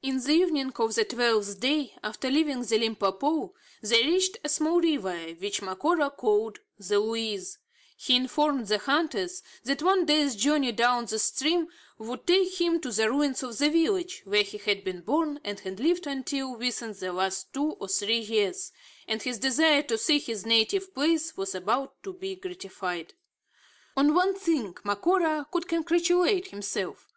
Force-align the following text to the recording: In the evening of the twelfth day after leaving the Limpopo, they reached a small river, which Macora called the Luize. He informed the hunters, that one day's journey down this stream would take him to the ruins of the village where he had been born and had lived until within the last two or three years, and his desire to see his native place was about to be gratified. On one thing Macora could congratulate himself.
In 0.00 0.22
the 0.22 0.30
evening 0.30 0.72
of 0.76 0.94
the 0.94 1.04
twelfth 1.04 1.58
day 1.58 1.96
after 2.04 2.30
leaving 2.30 2.62
the 2.62 2.78
Limpopo, 2.78 3.52
they 3.82 4.04
reached 4.06 4.38
a 4.44 4.48
small 4.48 4.80
river, 4.80 5.18
which 5.40 5.60
Macora 5.60 6.08
called 6.08 6.60
the 6.78 7.02
Luize. 7.02 7.56
He 7.96 8.14
informed 8.14 8.68
the 8.68 8.78
hunters, 8.78 9.42
that 9.64 9.82
one 9.82 10.06
day's 10.06 10.36
journey 10.36 10.70
down 10.70 11.06
this 11.06 11.24
stream 11.24 11.66
would 11.98 12.28
take 12.28 12.60
him 12.60 12.80
to 12.82 12.92
the 12.92 13.10
ruins 13.10 13.42
of 13.42 13.58
the 13.58 13.68
village 13.70 14.22
where 14.24 14.44
he 14.44 14.56
had 14.58 14.84
been 14.84 15.00
born 15.00 15.40
and 15.42 15.58
had 15.58 15.80
lived 15.80 16.06
until 16.06 16.54
within 16.54 16.92
the 16.92 17.12
last 17.12 17.52
two 17.52 17.72
or 17.72 17.88
three 17.88 18.20
years, 18.20 18.70
and 19.08 19.22
his 19.24 19.40
desire 19.40 19.82
to 19.82 19.98
see 19.98 20.20
his 20.20 20.46
native 20.46 20.94
place 20.94 21.36
was 21.36 21.56
about 21.56 22.00
to 22.04 22.12
be 22.12 22.36
gratified. 22.36 23.14
On 23.96 24.14
one 24.14 24.36
thing 24.38 24.76
Macora 24.84 25.48
could 25.50 25.66
congratulate 25.66 26.52
himself. 26.52 27.08